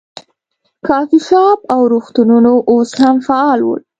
[0.87, 3.81] کافې شاپ او روغتونونه اوس هم فعال ول.